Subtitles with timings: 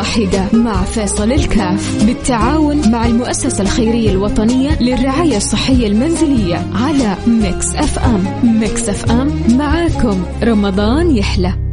[0.00, 8.24] واحدة مع فيصل الكاف بالتعاون مع المؤسسة الخيرية الوطنية للرعاية الصحية المنزلية على Mix FM.
[8.60, 10.22] Mix F M معاكم.
[10.42, 11.69] رمضان يحلى.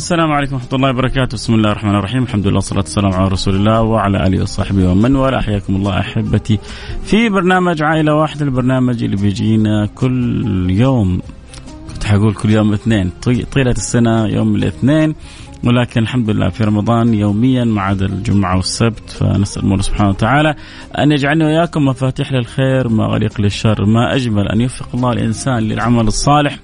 [0.00, 3.54] السلام عليكم ورحمة الله وبركاته، بسم الله الرحمن الرحيم، الحمد لله والصلاة والسلام على رسول
[3.54, 6.58] الله وعلى آله وصحبه ومن والاه، حياكم الله أحبتي.
[7.04, 11.20] في برنامج عائلة واحدة، البرنامج اللي بيجينا كل يوم.
[11.92, 13.10] كنت حقول كل يوم اثنين،
[13.52, 15.14] طيلة السنة يوم الاثنين.
[15.64, 19.10] ولكن الحمد لله في رمضان يوميا ما عدا الجمعة والسبت.
[19.10, 20.54] فنسأل الله سبحانه وتعالى
[20.98, 26.06] أن يجعلنا وإياكم مفاتيح للخير ما غليق للشر ما أجمل أن يوفق الله الإنسان للعمل
[26.06, 26.58] الصالح.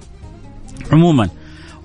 [0.91, 1.29] عموما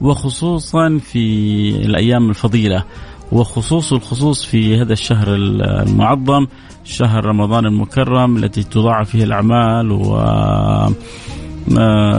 [0.02, 2.84] وخصوصا في الأيام الفضيلة
[3.32, 6.46] وخصوص الخصوص في هذا الشهر المعظم
[6.84, 10.20] شهر رمضان المكرم التي تضاعف فيه الأعمال و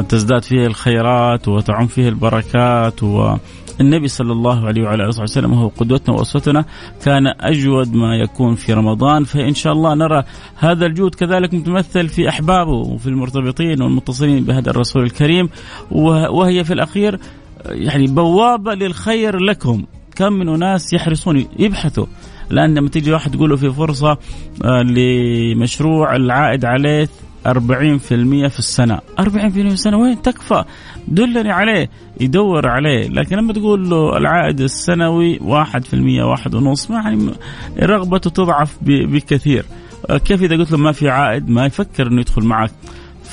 [0.10, 3.04] تزداد فيه الخيرات وتعم فيه البركات.
[3.04, 6.66] والنبي صلى الله عليه وعلى آله وسلم هو قدوتنا وأسوتنا
[7.06, 9.24] كان أجود ما يكون في رمضان.
[9.24, 10.24] فإن شاء الله نرى
[10.56, 15.50] هذا الجود كذلك متمثل في أحبابه وفي المرتبطين والمتصلين بهذا الرسول الكريم.
[15.92, 17.20] وهي في الأخير
[17.66, 19.84] يعني بوابة للخير لكم.
[20.16, 22.06] كم من أناس يحرصون يبحثوا.
[22.50, 24.18] لأن لما تيجي واحد تقول له في فرصة
[24.64, 27.10] آه، لمشروع العائد عليه
[27.46, 29.00] 40% في السنة.
[29.20, 30.64] 40% في السنة وين تكفى؟
[31.08, 31.90] دلني عليه
[32.22, 33.08] يدور عليه.
[33.08, 37.32] لكن لما تقول له العائد السنوي 1% واحد ونص يعني
[37.80, 39.66] رغبته تضعف بكثير.
[40.10, 42.72] آه، كيف إذا قلت له ما في عائد؟ ما يفكر أنه يدخل معك.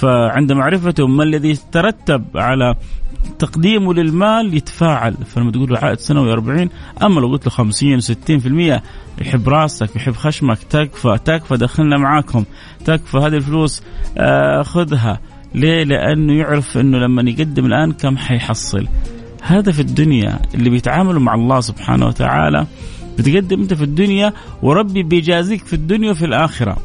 [0.00, 2.74] فعند معرفته ما الذي ترتب على
[3.38, 5.14] تقديمه للمال يتفاعل.
[5.14, 6.68] فلما تقول له عائد سنوي 40
[7.02, 8.80] أما لو قلت له 50 60%
[9.20, 12.44] يحب راسك يحب خشمك تكفى تكفى دخلنا معاكم
[12.84, 13.82] تكفى هذه الفلوس
[14.18, 15.20] آه خذها.
[15.54, 18.86] ليه؟ لأنه يعرف إنه لما يقدم الآن كم حيحصل.
[19.42, 22.66] هذا في الدنيا اللي بيتعاملوا مع الله سبحانه وتعالى.
[23.18, 24.32] بتقدم أنت في الدنيا
[24.62, 26.76] وربي بيجازيك في الدنيا وفي الآخرة.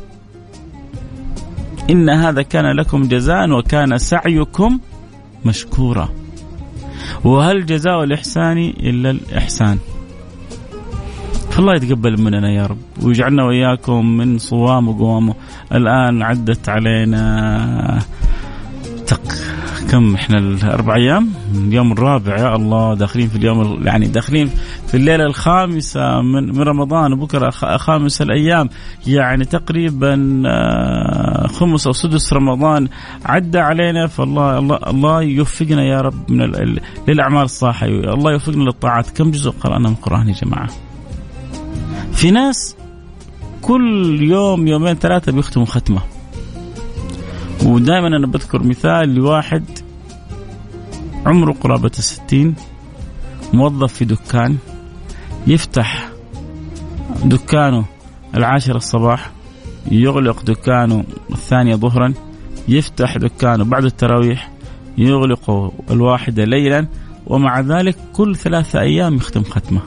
[1.90, 4.80] إن هذا كان لكم جزاء وكان سعيكم
[5.46, 6.10] مشكورا.
[7.24, 9.78] وهل جزاء الإحسان إلا الإحسان؟
[11.56, 15.36] فالله يتقبل مننا يا رب ويجعلنا وإياكم من صوام وقوامه
[15.72, 18.02] الآن عدت علينا
[19.08, 19.22] تق
[19.92, 24.50] كم إحنا الأربع أيام؟ اليوم الرابع يا الله داخلين في اليوم يعني داخلين
[24.88, 28.70] في الليلة الخامسة من من رمضان وبكرة خامس الأيام.
[29.08, 32.88] يعني تقريبا آه، خمس أو سدس رمضان
[33.26, 34.08] عدى علينا.
[34.08, 36.52] فالله الله الله يوفقنا يا رب من
[37.08, 37.86] للأعمال الصالحة.
[37.86, 39.10] الله يوفقنا للطاعات.
[39.10, 40.70] كم جزء قرأنا من القرآن يا جماعة؟
[42.14, 42.76] في ناس
[43.62, 46.02] كل يوم يومين ثلاثة بيختموا ختمة.
[47.66, 49.64] ودائما أنا بذكر مثال لواحد
[51.26, 52.56] عمره قرابة الستين
[53.54, 54.58] موظف في دكان.
[55.48, 56.10] يفتح
[57.26, 57.86] دكانه
[58.36, 59.32] العاشرة الصباح
[59.92, 62.14] يغلق دكانه الثانية ظهرا
[62.68, 64.52] يفتح دكانه بعد التراويح
[64.98, 66.88] يغلق الواحدة ليلا
[67.28, 69.82] ومع ذلك كل ثلاثة أيام يختم ختمة.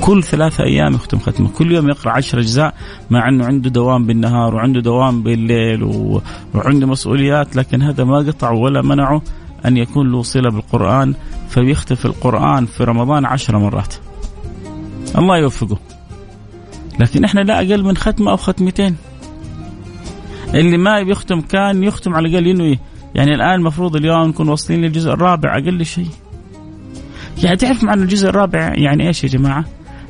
[0.00, 1.48] كل ثلاثة أيام يختم ختمة.
[1.48, 2.74] كل يوم يقرأ عشر أجزاء
[3.10, 5.82] مع أنه عنده دوام بالنهار وعنده دوام بالليل
[6.54, 9.22] وعنده مسؤوليات لكن هذا ما قطع ولا منعه
[9.66, 11.14] أن يكون له صلة بالقرآن.
[11.52, 13.94] فبيختفي القرآن في رمضان عشر مرات.
[15.18, 15.78] الله يوفقه.
[17.00, 18.96] لكن إحنا لا أقل من ختمة أو ختمتين.
[20.54, 22.78] اللي ما بيختم كان يختم على الأقل ينوي
[23.14, 26.08] يعني الآن المفروض اليوم نكون واصلين للجزء الرابع أقل شيء.
[27.42, 29.64] يعني تعرف معنى الجزء الرابع يعني إيش يا جماعة؟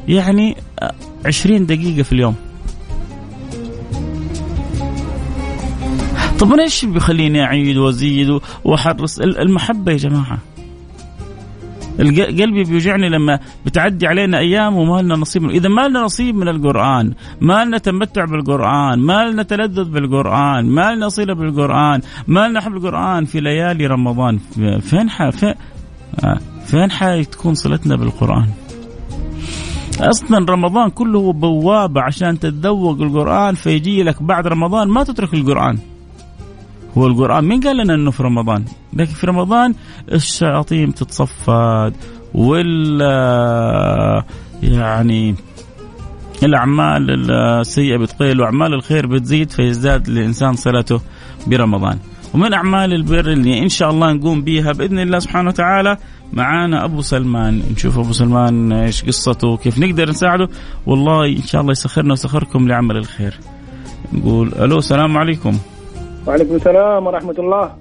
[0.09, 0.57] يعني
[1.27, 2.35] عشرين دقيقة في اليوم.
[6.39, 10.39] طب أنا إيش بيخليني أعيد وأزيد وأحرص؟ المحبة يا جماعة.
[11.99, 15.51] قلبي بيوجعني لما بتعدي علينا أيام وما لنا نصيب.
[15.51, 20.95] إذا ما لنا نصيب من القرآن ما لنا تمتع بالقرآن ما لنا تلذذ بالقرآن ما
[20.95, 24.39] لنا صله بالقرآن ما لنا حب القرآن في ليالي رمضان.
[24.81, 25.31] فين ح...
[25.31, 25.55] فين
[26.25, 28.49] آه، فين حتكون صلتنا بالقرآن؟
[30.01, 35.79] أصلا رمضان كله بوابة عشان تتذوق القرآن فيجي لك بعد رمضان ما تترك القرآن.
[36.99, 39.75] هو القران مين قال لنا إنه في رمضان؟ لكن في رمضان
[40.13, 41.95] الشياطين تتصفد
[42.35, 43.01] وال
[44.63, 45.35] يعني
[46.43, 51.01] الأعمال السيئة بتقل وأعمال الخير بتزيد فيزداد الإنسان صلته
[51.47, 51.99] برمضان.
[52.35, 55.97] ومن أعمال البر اللي إن شاء الله نقوم بها بإذن الله سبحانه وتعالى
[56.33, 57.63] معانا أبو سلمان.
[57.73, 60.49] نشوف أبو سلمان إيش قصته كيف نقدر نساعده.
[60.87, 63.39] والله إن شاء الله يسخرنا ويسخركم لعمل الخير.
[64.13, 65.59] نقول ألو السلام عليكم.
[66.27, 67.73] وعليكم السلام ورحمة الله.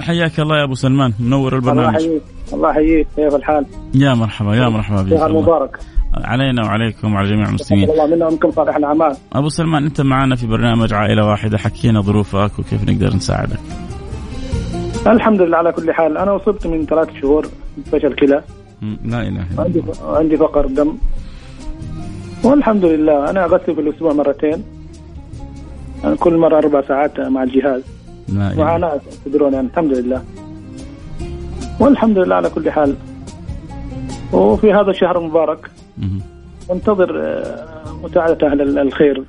[0.00, 1.96] حياك الله يا أبو سلمان منور البرنامج.
[1.96, 5.78] الله يحييك الله يحييك كيف الحال؟ يا مرحبا يا مرحبا بك شهر مبارك
[6.14, 7.90] علينا وعليكم وعلى جميع المسلمين.
[7.90, 9.16] الله منا ومنكم صالح الأعمال.
[9.32, 13.60] أبو سلمان أنت معنا في برنامج عائلة واحدة حكينا ظروفك وكيف نقدر نساعدك.
[15.06, 16.18] الحمد لله على كل حال.
[16.18, 18.42] أنا اصبت من ثلاث شهور بفشل كلى.
[19.04, 20.96] لا إله إلا عندي عندي فقر دم.
[22.44, 24.64] والحمد لله أنا أغسل في الأسبوع مرتين.
[26.18, 27.82] كل مرة أربع ساعات مع الجهاز.
[28.28, 30.22] معاناه تدرون يعني الحمد لله.
[31.80, 32.94] والحمد لله على كل حال.
[34.32, 36.20] وفي هذا الشهر المبارك مهم.
[36.70, 37.66] ننتظر آه،
[38.04, 39.24] مساعدة أهل الخير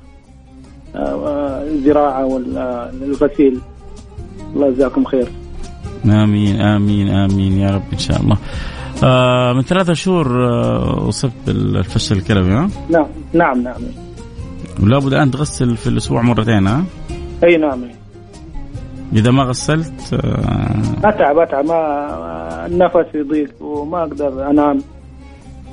[0.94, 3.60] آه، آه، الزراعة والغسيل
[4.54, 5.28] الله يجزاكم خير.
[6.04, 8.36] آمين آمين آمين يا رب إن شاء الله.
[9.04, 10.26] آه من ثلاثة شهور
[11.08, 14.05] أصبت بالفشل الكلوي ها؟ نعم نعم نعم.
[14.86, 16.84] ولا بد الان تغسل في الأسبوع مرتين ها؟
[17.44, 17.80] أي نعم
[19.12, 20.74] إذا ما غسلت آه
[21.04, 21.64] أتعب أتعب.
[21.64, 24.78] ما النفس يضيق وما أقدر أنام.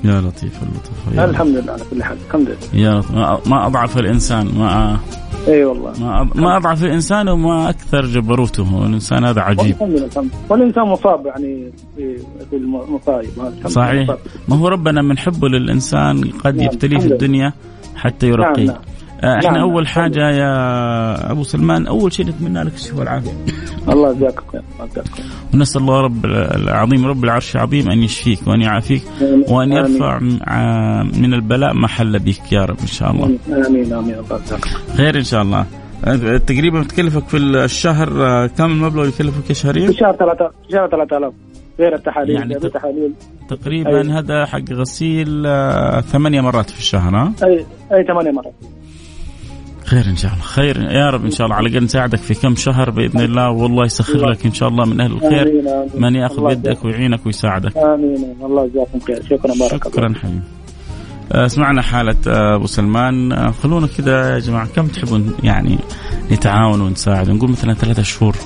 [0.04, 2.16] يا لطيف اللطف يا الحمد لله على كل حال.
[2.26, 2.84] الحمد لله.
[2.84, 3.10] يا لطيف.
[3.48, 4.98] ما- أضعف الإنسان ما
[5.48, 5.92] أي والله.
[6.00, 8.86] ما ما أضعف الإنسان وما أكثر جبروته.
[8.86, 9.74] الإنسان هذا عجيب.
[9.76, 10.30] الحمد لله الحمد لله.
[10.48, 13.28] والإنسان مصاب يعني في المصايب
[13.66, 14.16] صحيح.
[14.48, 17.06] ما هو ربنا من حبه للإنسان قد نعم، يبتليه في.
[17.06, 17.52] الدنيا
[17.96, 18.64] حتى يرقيه.
[18.66, 18.80] نعم، آه،
[19.24, 19.86] إحنا نعم، أول.
[19.88, 23.30] حاجة يا أبو سلمان أول شيء نتمنى لك الشفاء والعافية
[23.88, 24.62] الله يجزاك خير
[25.54, 29.02] ونسأل الله رب العظيم رب العرش العظيم أن يشفيك وأن يعافيك
[29.48, 29.72] وأن.
[29.72, 33.24] يرفع ع- من البلاء ما حل بك يا رب إن شاء الله
[33.66, 34.40] آمين آمين الله
[34.96, 35.18] خير.
[35.18, 35.66] إن شاء الله
[36.04, 40.88] آه، تقريبا بتكلفك في الشهر آه، كم المبلغ يكلفك شهريا؟ في شهر 3000 في شهر
[40.88, 41.32] 3000
[41.78, 43.12] غير التحاليل يعني يعني ت- تحاليل
[43.48, 44.18] تقريبا أيوة.
[44.18, 48.54] هذا حق غسيل آه، ثمانية مرات في الشهر ها؟ أي أي ثمانية مرات
[49.84, 50.44] خير إن شاء الله.
[50.44, 51.56] خير يا رب إن شاء الله.
[51.56, 55.00] على الأقل نساعدك في كم شهر بإذن الله والله يسخر لك إن شاء الله من
[55.00, 55.62] أهل الخير.
[55.94, 56.84] من يأخذ يجزاك.
[56.84, 57.76] ويعينك ويساعدك.
[57.76, 59.22] آمين الله يجزاكم خير.
[59.22, 60.40] شكرا بارك الله شكرا حبيبي.
[61.32, 63.32] آه، سمعنا حالة آه، أبو سلمان.
[63.32, 64.66] آه، خلونا كذا يا جماعة.
[64.66, 65.78] كم تحبون يعني
[66.32, 68.36] نتعاون ونساعد؟ نقول مثلا ثلاثة شهور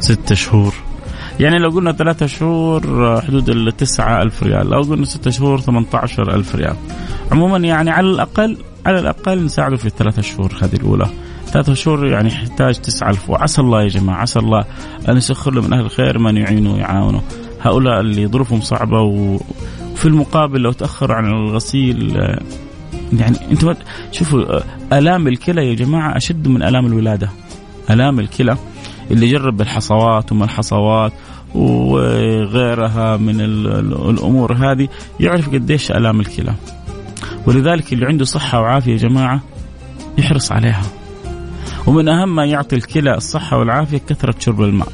[0.00, 0.74] ستة شهور.
[1.40, 2.80] يعني لو قلنا ثلاثة شهور
[3.20, 4.70] حدود التسعة ألف ريال.
[4.70, 6.76] لو قلنا ستة شهور ثمانية عشر ألف ريال.
[7.32, 11.06] عموما يعني على الأقل على الأقل نساعده في الثلاثة شهور هذه الأولى.
[11.46, 13.30] ثلاثة شهور يعني يحتاج تسعة ألف.
[13.30, 14.64] وعسى الله يا جماعة عسى الله
[15.08, 17.22] أن يسخر له من أهل الخير من يعينه ويعاونه
[17.62, 19.00] هؤلاء اللي ظروفهم صعبة.
[19.00, 22.40] وفي المقابل لو تأخروا عن الغسيل آه،
[23.12, 23.76] يعني أنتم ما-
[24.12, 27.28] شوفوا آه، آلام الكلى يا جماعة أشد من آلام الولادة.
[27.90, 28.56] آلام الكلى
[29.10, 31.12] اللي جرب الحصوات وما الحصوات
[31.54, 34.88] وغيرها من ال- ال- الأمور هذه
[35.20, 36.54] يعرف قديش آلام الكلى.
[37.46, 39.40] ولذلك اللي عنده صحة وعافية يا جماعة
[40.18, 40.82] يحرص عليها.
[41.86, 44.88] ومن أهم ما يعطي الكلى الصحة والعافية كثرة شرب الماء.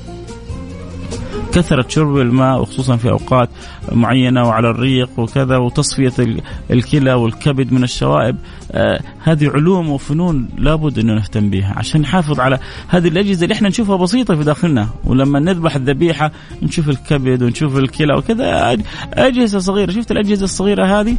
[1.52, 3.48] كثرة شرب الماء وخصوصا في أوقات
[3.92, 8.36] معينة وعلى الريق وكذا وتصفية ال- الكلى والكبد من الشوائب
[8.72, 12.58] آه هذه علوم وفنون لابد أنه نهتم بها عشان نحافظ على
[12.88, 14.88] هذه الأجهزة اللي إحنا نشوفها بسيطة في داخلنا.
[15.04, 16.30] ولما نذبح الذبيحة
[16.62, 18.80] نشوف الكبد ونشوف الكلى وكذا أج-
[19.14, 19.90] أجهزة صغيرة.
[19.92, 21.16] شفت الأجهزة الصغيرة هذه؟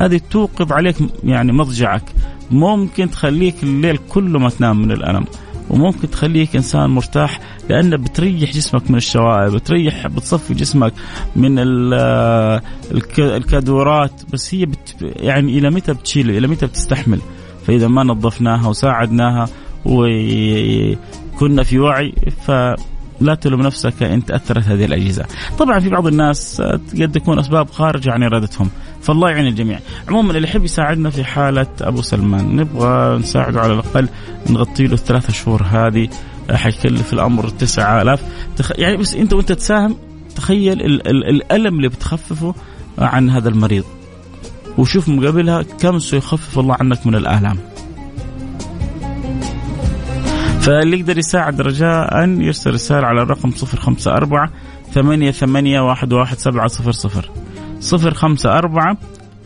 [0.00, 2.02] هذه توقظ عليك يعني مضجعك.
[2.50, 5.24] ممكن تخليك الليل كله ما تنام من الألم
[5.70, 10.92] وممكن تخليك إنسان مرتاح لأنه بتريح جسمك من الشوائب بتريح بتصفي جسمك
[11.36, 17.20] من الك- الكادورات بس هي بت يعني إلى متى بتشيل إلى متى بتستحمل؟
[17.66, 19.48] فإذا ما نظفناها وساعدناها
[19.84, 22.12] وكنا في وعي
[23.20, 25.26] فلا تلوم نفسك إن تأثرت هذه الأجهزة.
[25.58, 26.62] طبعا في بعض الناس
[27.00, 28.70] قد تكون أسباب خارجه عن إرادتهم،
[29.02, 29.78] فالله يعين الجميع.
[30.08, 34.08] عموما اللي يحب يساعدنا في حالة أبو سلمان نبغى نساعده على الأقل
[34.50, 36.08] نغطي له الثلاث شهور هذه
[36.50, 38.20] حيكلف الأمر 9000
[38.56, 38.72] تخ...
[38.78, 39.96] يعني بس أنت وأنت تساهم
[40.36, 41.08] تخيل ال...
[41.08, 41.28] ال...
[41.28, 42.54] الألم اللي بتخففه
[42.98, 43.84] عن هذا المريض
[44.78, 47.56] وشوف مقابلها كم سيخفف الله عنك من الآلام.
[50.60, 54.48] فاللي يقدر يساعد رجاء يرسل رسالة على الرقم 054
[54.92, 57.30] ثمانية ثمانية واحد واحد سبعة صفر صفر.
[57.80, 58.96] صفر خمسة أربعة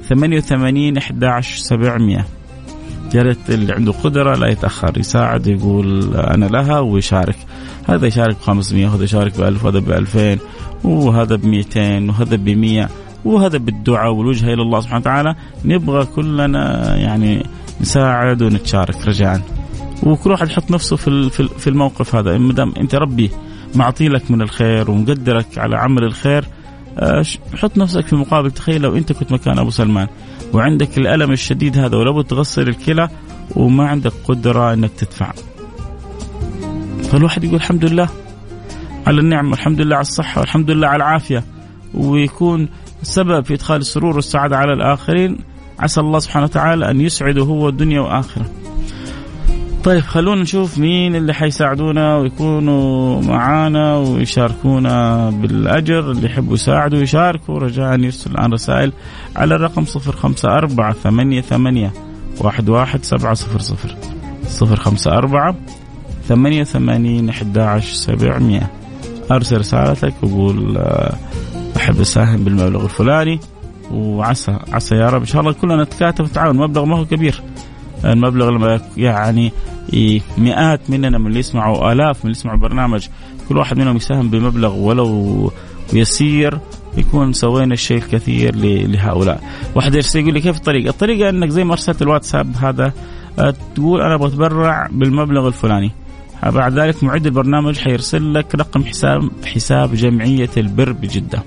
[0.09, 2.26] ثمانية وثمانين إحدى عشر سبعمية.
[3.14, 7.37] يا ريت اللي عنده قدرة لا يتأخر يساعد يقول أنا لها ويشارك.
[7.88, 10.38] هذا يشارك ب 500 وهذا يشارك ب 1000 وهذا ب 2000
[10.85, 12.88] وهذا ب 200 وهذا ب 100
[13.25, 15.35] وهذا بالدعاء والوجهة إلى الله سبحانه وتعالى.
[15.64, 17.47] نبغى كلنا يعني
[17.80, 19.40] نساعد ونتشارك رجاء.
[20.02, 22.38] وكل واحد يحط نفسه في في الموقف هذا.
[22.38, 23.30] ما دام أنت ربي
[23.74, 26.44] معطي لك من الخير ومقدرك على عمل الخير
[26.98, 27.24] آه،
[27.56, 28.50] حط نفسك في مقابل.
[28.50, 30.08] تخيل لو أنت كنت مكان أبو سلمان
[30.52, 33.08] وعندك الألم الشديد هذا ولو تغسل الكلى
[33.56, 35.32] وما عندك قدرة إنك تدفع.
[37.02, 38.08] فالواحد يقول الحمد لله
[39.06, 41.44] على النعمه والحمد لله على الصحة والحمد لله على العافية.
[41.94, 42.68] ويكون
[43.02, 45.38] سبب في إدخال السرور والسعادة على الآخرين.
[45.78, 48.46] عسى الله سبحانه وتعالى أن يسعده هو الدنيا وآخرة.
[49.85, 56.11] طيب خلونا نشوف مين اللي حيساعدونا ويكونوا معانا ويشاركونا بالأجر.
[56.11, 58.93] اللي يحبوا يساعدوا يشاركوا رجاء يرسل الآن رسائل
[59.37, 61.41] على الرقم صفر خمسة أربعة ثمانية
[66.64, 68.71] ثمانين أحد عشر سبعمية.
[69.31, 70.79] أرسل رسالتك وقول
[71.76, 73.41] أحب أساهم بالمبلغ الفلاني.
[73.91, 77.43] وعسى عسى يا رب إن شاء الله كلنا نتكاتف ونتعاون مبلغ ما هو كبير.
[78.04, 79.52] المبلغ لما يعني
[80.38, 83.06] مئات مننا من اللي يسمعوا آلاف من اللي يسمعوا برنامج.
[83.49, 85.52] كل واحد منهم يساهم بمبلغ ولو
[85.92, 86.58] يسير
[86.96, 88.56] يكون سوينا الشيء الكثير
[88.87, 89.42] لهؤلاء.
[89.75, 92.92] واحد يرسل يقول لي كيف الطريقة؟ الطريقة أنك زي ما أرسلت الواتساب هذا
[93.38, 95.90] آه، تقول أنا بتبرع بالمبلغ الفلاني.
[96.42, 101.42] بعد ذلك معد البرنامج حيرسل لك رقم حساب حساب جمعية البر بجدة.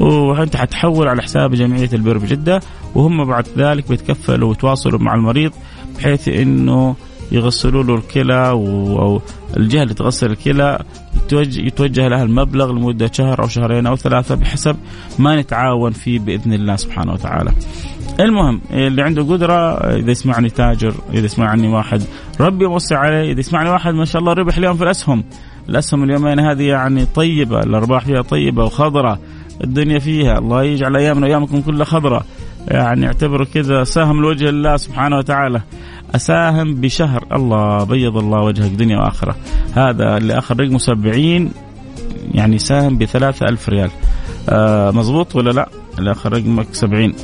[0.00, 2.60] وانت حتحول على حساب جمعية البر بجده
[2.94, 5.52] وهم بعد ذلك بيتكفلوا ويتواصلوا مع المريض
[5.98, 6.96] بحيث إنه
[7.32, 9.20] يغسلوا له الكلى أو
[9.56, 10.78] الجهة اللي تغسل الكلى
[11.16, 14.76] يتوجه, يتوجه لها المبلغ لمدة شهر أو شهرين أو ثلاثة بحسب
[15.18, 17.52] ما نتعاون فيه بإذن الله سبحانه وتعالى.
[18.20, 22.02] المهم اللي عنده قدرة إذا يسمعني تاجر، إذا يسمعني واحد
[22.40, 25.24] ربي يوسع عليه، إذا يسمعني واحد ما شاء الله ربح اليوم في الأسهم.
[25.68, 29.18] الأسهم اليومين هذه يعني طيبة، الأرباح فيها طيبة وخضراء،
[29.64, 30.38] الدنيا فيها.
[30.38, 32.24] الله يجعل أيامنا وأيامكم كلها خضراء
[32.68, 35.60] يعني اعتبروا كذا ساهم لوجه الله سبحانه وتعالى.
[36.14, 37.24] أساهم بشهر.
[37.32, 39.36] الله بيض الله وجهك دنيا وآخرة.
[39.74, 41.52] هذا اللي اخر رقمه 70
[42.34, 43.02] يعني ساهم ب
[43.42, 43.90] ألف ريال.
[44.48, 47.14] آه مزبوط ولا لا؟ اللي اخر رقمك 70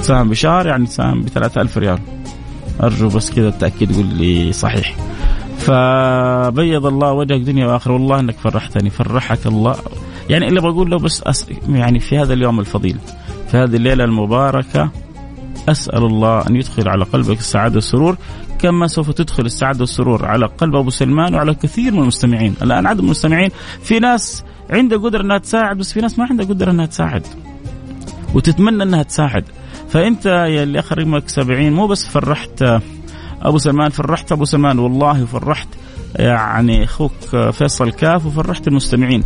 [0.00, 1.98] ساهم بشهر يعني ساهم ب ألف ريال.
[2.82, 4.96] أرجو بس كذا التأكيد يقول لي صحيح.
[5.58, 7.92] فبيض الله وجهك دنيا وآخرة.
[7.92, 8.90] والله إنك فرحتني.
[8.90, 9.76] فرحك الله.
[10.30, 12.98] يعني اللي بقول له بس أس يعني في هذا اليوم الفضيل
[13.50, 14.90] في هذه الليلة المباركة
[15.68, 18.16] أسأل الله أن يدخل على قلبك السعادة والسرور
[18.58, 23.00] كما سوف تدخل السعادة والسرور على قلب أبو سلمان وعلى كثير من المستمعين، الآن عدد
[23.00, 23.50] المستمعين
[23.82, 27.26] في ناس عندها قدرة إنها تساعد بس في ناس ما عندها قدرة إنها تساعد.
[28.34, 29.44] وتتمنى إنها تساعد،
[29.88, 32.64] فأنت يا اللي آخر رقمك 70 مو بس فرحت
[33.42, 35.68] أبو سلمان فرحت أبو سلمان والله فرحت
[36.18, 37.12] يعني أخوك
[37.52, 39.24] فيصل كاف وفرحت المستمعين.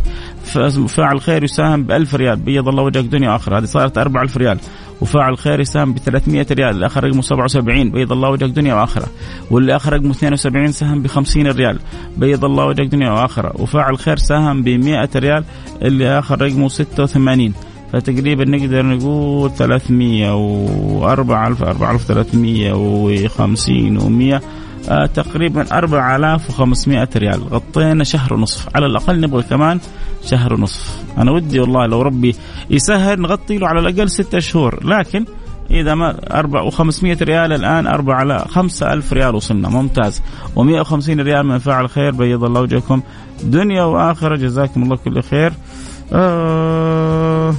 [0.87, 2.35] فاعل خير يساهم ب 1000 ريال.
[2.35, 4.57] بيض الله وجهك دنيا واخره هذه صارت 4000 ريال.
[5.01, 6.69] وفاعل خير يساهم ب 300 ريال.
[6.69, 9.07] اللي اخر رقمه 77 بيض الله وجهك دنيا واخره
[9.51, 11.79] واللي اخر رقمه 72 ساهم ب 50 ريال.
[12.17, 15.43] بيض الله وجهك دنيا واخره وفاعل خير ساهم ب 100 ريال.
[15.81, 17.53] اللي اخر رقمه 86
[17.93, 24.41] فتقريبا نقدر نقول 300 و 4000 4350 و100
[24.89, 27.43] آه تقريبا 4500 ريال.
[27.43, 28.69] غطينا شهر ونصف.
[28.75, 29.79] على الأقل نبغى كمان
[30.25, 31.03] شهر ونصف.
[31.17, 32.35] أنا ودي والله لو ربي
[32.69, 34.85] يسهل نغطي له على الأقل ستة شهور.
[34.85, 35.25] لكن
[35.71, 39.69] إذا ما أربع وخمسمائة ريال الآن أربعة على خمسة ألف ريال وصلنا.
[39.69, 40.21] ممتاز.
[40.55, 42.11] ومئة وخمسين ريال من فعل خير.
[42.11, 43.01] بيض الله وجهكم.
[43.43, 44.35] دنيا وآخرة.
[44.35, 45.53] جزاكم الله كل خير.
[46.13, 47.55] آه.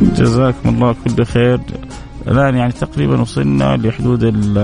[0.00, 1.60] جزاكم الله كل خير.
[2.28, 4.58] الآن يعني تقريبا وصلنا لحدود ال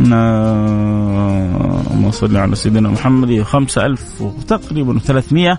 [0.00, 3.42] اللهم صل على سيدنا محمد.
[3.42, 5.58] خمسة ألف وتقريبا 300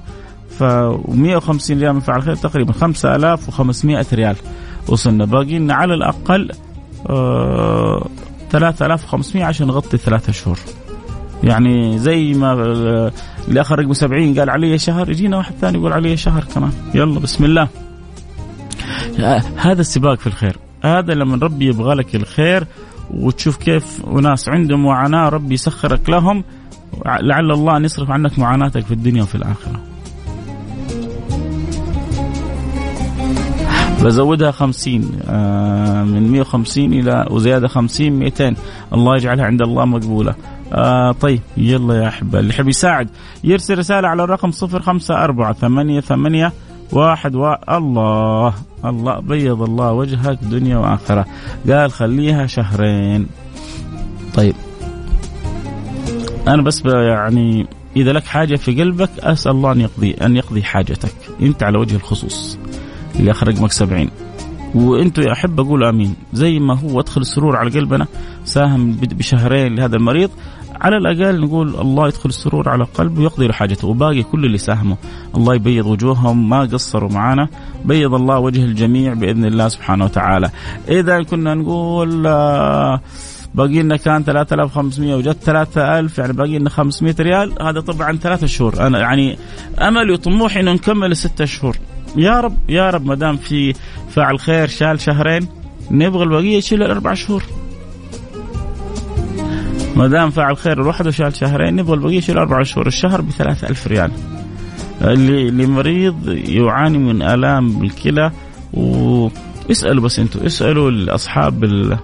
[0.60, 4.36] ف 150 ريال من فعل خير تقريبا 5500 ريال
[4.88, 5.26] وصلنا.
[5.26, 6.52] باقي لنا على الأقل
[7.10, 8.08] آه
[8.52, 10.60] 3500 عشان نغطي ثلاثة شهور.
[11.46, 12.54] يعني زي ما
[13.48, 16.72] اللي اخر رقم 70 قال علي شهر يجينا واحد ثاني يقول علي شهر كمان.
[16.94, 17.68] يلا بسم الله.
[19.58, 20.58] هذا السباق في الخير.
[20.84, 22.68] هذا لما ربي يبغى لك الخير
[23.14, 26.44] وتشوف كيف وناس عندهم معاناة ربي يسخرك لهم
[27.06, 29.82] لعل الله أن يصرف عنك معاناتك في الدنيا وفي الآخرة.
[34.04, 38.56] بزودها خمسين آه من مية وخمسين إلى وزيادة خمسين مئتين.
[38.94, 40.36] الله يجعلها عند الله مقبولة.
[40.74, 42.40] آه طيب يلا يا أحبة.
[42.40, 43.10] اللي يحب يساعد
[43.44, 46.54] يرسل رسالة على الرقم صفر خمسة أربعة ثمانية ثمانية
[46.92, 47.54] واحد و...
[47.70, 48.54] الله
[48.86, 51.26] الله بيض الله وجهك دنيا وآخرة.
[51.70, 53.28] قال خليها شهرين.
[54.34, 54.56] طيب.
[56.48, 61.14] أنا بس يعني إذا لك حاجة في قلبك أسأل الله أن يقضي أن يقضي حاجتك.
[61.42, 62.58] أنت على وجه الخصوص.
[63.20, 64.10] اللي اخر رقمك 70
[64.76, 66.16] وأنتم يا أحب أقول آمين.
[66.34, 68.08] زي ما هو أدخل السرور على قلبنا
[68.44, 70.30] ساهم بشهرين لهذا المريض.
[70.82, 74.96] على الأقل نقول الله يدخل السرور على قلبه ويقضي له حاجته وباقي كل اللي ساهموا
[75.36, 77.48] الله يبيض وجوههم ما قصروا معنا
[77.86, 80.50] بيض الله وجه الجميع بإذن الله سبحانه وتعالى.
[80.90, 83.02] إذا كنا نقول آه
[83.56, 88.88] باقي لنا كان 3500 وجت 3000 يعني باقي لنا 500 ريال هذا طبعا ثلاثة شهور.
[88.88, 89.38] أنا يعني
[89.82, 91.78] املي وطموحي إنه نكمل الستة شهور.
[92.18, 93.74] يا رب يا رب ما دام في
[94.10, 95.48] فاعل خير شال شهرين
[95.92, 97.44] نبغى البقية يشيل الأربع شهور.
[99.96, 103.88] ما دام فعل خير الواحد وشال شهرين نبغى البقية يشيل أربع شهور الشهر ب ألف
[103.88, 104.12] ريال.
[105.02, 108.32] اللي لمريض يعاني من آلام بالكلى
[108.74, 111.98] واسألوا بس أنتم اسألوا الأصحاب ال...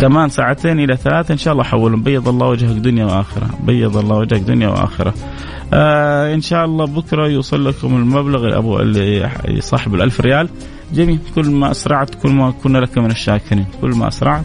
[0.00, 2.02] كمان ساعتين إلى ثلاثة إن شاء الله حولهم.
[2.02, 3.50] بيض الله وجهك دنيا وآخرة.
[3.64, 5.14] بيض الله وجهك دنيا وآخرة.
[5.72, 10.48] آه إن شاء الله بكرة يوصل لكم المبلغ الابو اللي صاحب الألف ريال.
[10.94, 11.18] جميل.
[11.34, 13.66] كل ما أسرعت كل ما كنا لك من الشاكرين.
[13.80, 14.44] كل ما أسرعت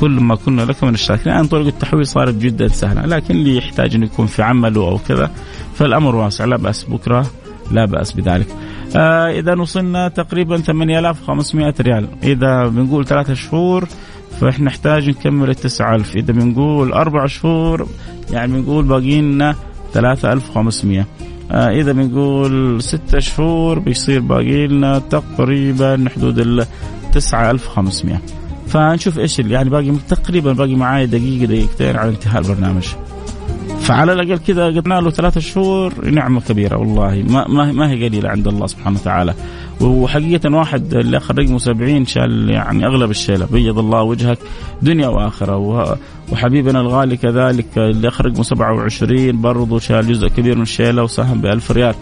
[0.00, 1.34] كل ما كنا لك من الشاكرين.
[1.34, 5.30] الان طرق التحويل صارت جدا سهلة لكن اللي يحتاج إنه يكون في عمله أو كذا
[5.74, 6.44] فالأمر واسع.
[6.44, 7.26] لا بأس بكرة
[7.70, 8.46] لا بأس بذلك.
[8.96, 12.08] آه إذا وصلنا تقريبا 8500 ريال.
[12.22, 13.88] إذا بنقول ثلاثة شهور
[14.40, 17.86] فإحنا نحتاج نكمل ال 9000 إذا بنقول أربع شهور
[18.30, 19.54] يعني بنقول باقي لنا
[19.92, 21.06] 3500
[21.50, 26.66] آه إذا بنقول ستة شهور بيصير باقي لنا تقريبا حدود ال
[27.12, 28.20] 9500
[28.66, 32.86] فنشوف إيش يعني باقي تقريبا باقي معاي دقيقة دقيقتين على انتهاء البرنامج.
[33.80, 37.24] فعلى الأقل كذا قلنا له ثلاثة شهور نعمة كبيرة والله.
[37.28, 39.34] ما ما, هي قليلة عند الله سبحانه وتعالى.
[39.80, 43.46] وحقيقة واحد اللي أخر رقمه 70 شال يعني أغلب الشيلة.
[43.46, 44.38] بيض الله وجهك
[44.82, 45.98] دنيا وآخرة.
[46.32, 51.46] وحبيبنا الغالي كذلك اللي اخر رقمه 27 برضه شال جزء كبير من الشيله وساهم ب
[51.46, 51.94] 1000 ريال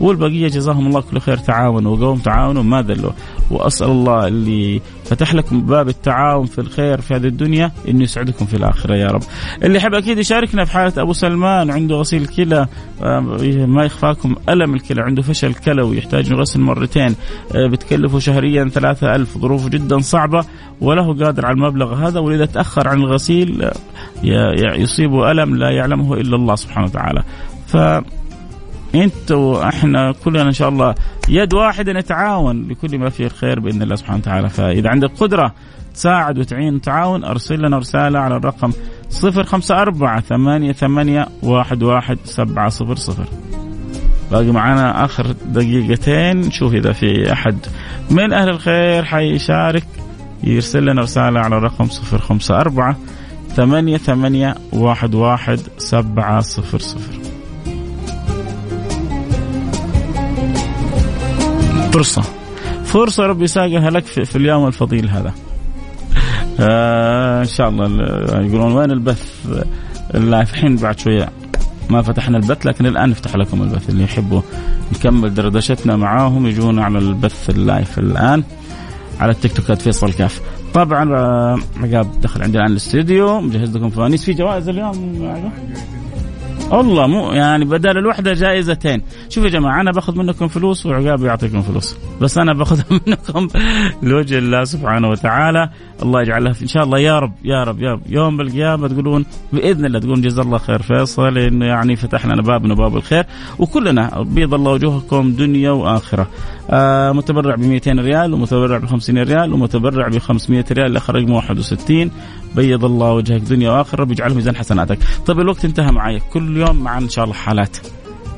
[0.00, 3.10] والبقية جزاهم الله كل خير تعاونوا وقوم تعاونوا ما دلوا
[3.50, 8.54] وأسأل الله اللي فتح لكم باب التعاون في الخير في هذه الدنيا إنه يسعدكم في
[8.56, 9.22] الآخرة يا رب.
[9.62, 12.66] اللي يحب أكيد يشاركنا في حالة أبو سلمان عنده غسيل كلى
[13.66, 17.14] ما يخفاكم ألم الكلى عنده فشل كلوي يحتاج غسل مرتين
[17.54, 20.44] آه، بتكلفه شهريا ثلاثة ألف ظروفه جدا صعبة
[20.80, 23.72] وله قادر على المبلغ هذا وإذا تأخر عن الغسيل آه،
[24.82, 27.22] يصيبه ألم لا يعلمه إلا الله سبحانه وتعالى.
[27.66, 27.76] ف
[28.94, 30.94] أنت وإحنا كلنا إن شاء الله
[31.28, 34.48] يد واحدة نتعاون لكل ما فيه الخير بإذن الله سبحانه وتعالى.
[34.48, 35.54] فإذا عندك قدرة
[35.94, 38.72] تساعد وتعين تعاون أرسل لنا رسالة على الرقم
[39.24, 43.24] 054 ثمانية ثمانية واحد واحد سبعة صفر صفر.
[44.30, 46.40] باقي معنا آخر دقيقتين.
[46.40, 47.56] نشوف إذا في أحد
[48.10, 49.84] من أهل الخير حيشارك
[50.44, 52.96] يرسل لنا رسالة على الرقم صفر خمسة أربعة
[53.58, 57.12] ثمانية ثمانية واحد واحد سبعة صفر صفر.
[61.92, 62.22] فرصة.
[62.84, 65.34] فرصة ربي ساقها لك في, في اليوم الفضيل هذا.
[66.60, 67.84] آه إن شاء الله
[68.46, 69.32] يقولون وين البث؟
[70.14, 71.28] ال live الحين بعد شوية
[71.90, 73.90] ما فتحنا البث لكن الآن نفتح لكم البث.
[73.90, 74.40] اللي يحبوا
[74.92, 78.42] نكمل دردشتنا معاهم يجون على البث ال live الآن
[79.20, 80.40] على التيك توك فيصل كاف.
[80.74, 84.24] طبعا آه، عقاب دخل عندنا الآن الاستديو مجهز لكم فوانيس.
[84.24, 85.22] في جوائز اليوم
[86.70, 89.02] والله مو يعني بدل الوحدة جائزتين.
[89.28, 91.96] شوف يا جماعة أنا باخذ منكم فلوس وعقاب يعطيكم فلوس.
[92.20, 93.48] بس أنا باخذها منكم
[94.02, 95.70] لوجه الله سبحانه وتعالى.
[96.02, 98.00] الله يجعلها إن شاء الله يا رب يا رب يا رب.
[98.06, 102.62] يوم بالقيامة تقولون بإذن الله تقولون جزا الله خير فيصل إنه يعني فتح لنا باب
[102.64, 103.24] من الخير.
[103.58, 106.26] وكلنا بيض الله وجوهكم دنيا وآخرة.
[106.70, 111.30] آه متبرع ب 200 ريال ومتبرع ب 50 ريال ومتبرع ب 500 ريال الآخر رقم
[111.30, 112.10] 61
[112.56, 114.98] بيض الله وجهك دنيا وآخرة بيجعله ميزان حسناتك.
[115.26, 117.76] طيب الوقت انتهى معي كل يوم معنا إن شاء الله حالات.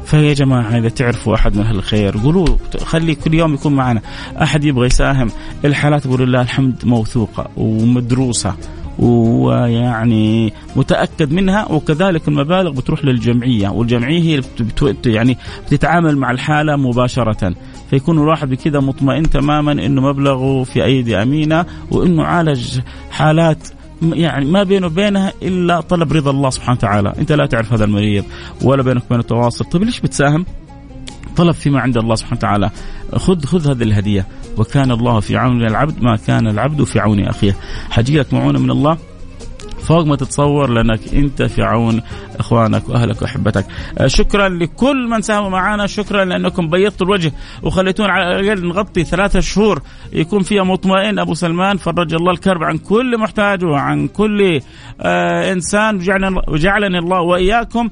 [0.05, 2.47] فيا جماعة إذا تعرفوا أحد من أهل الخير قولوا
[2.85, 4.01] خلي كل يوم يكون معنا.
[4.43, 5.31] أحد يبغى يساهم
[5.65, 8.55] الحالات بقول الله الحمد موثوقة ومدروسة
[8.99, 14.43] ويعني متأكد منها وكذلك المبالغ بتروح للجمعية والجمعية هي
[15.07, 17.55] يعني بتتعامل مع الحالة مباشرة.
[17.91, 22.81] فيكون الواحد بكذا مطمئن تماما إنه مبلغه في أيدي أمينة وإنه عالج
[23.11, 23.69] حالات
[24.03, 28.25] يعني ما بينه وبينها إلا طلب رضا الله سبحانه وتعالى، أنت لا تعرف هذا المريض
[28.63, 30.47] ولا بينك وبينه تواصل، طيب ليش بتساهم؟
[31.37, 32.71] طلب فيما عند الله سبحانه وتعالى.
[33.17, 34.27] خذ خذ هذه الهدية.
[34.57, 37.57] وكان الله في عون العبد ما كان العبد في عون أخيه.
[37.91, 38.99] حجيك معونة من الله.
[39.91, 42.03] فوق ما تتصور لأنك أنت في عون
[42.39, 43.67] إخوانك وأهلك وأحبتك.
[43.99, 49.41] آه، شكرا لكل من ساهم معنا شكرا لأنكم بيضتوا الوجه وخليتونا على الأقل نغطي ثلاثة
[49.41, 51.19] شهور يكون فيها مطمئن.
[51.19, 54.61] أبو سلمان فرج الله الكرب عن كل محتاج وعن كل
[55.01, 55.97] آه إنسان.
[56.49, 57.89] وجعلني الله وإياكم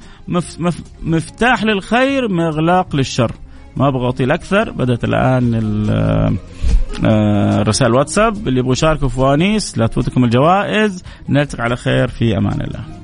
[1.02, 3.32] مفتاح للخير مغلاق للشر.
[3.78, 5.54] ما أبغى اطيل أكثر بدأت الآن
[7.06, 11.04] آه، رسائل واتساب اللي يبغوا يشاركوا فوانيس لا تفوتكم الجوائز.
[11.28, 12.08] نلتقي على خير.
[12.08, 12.97] في أمان الله.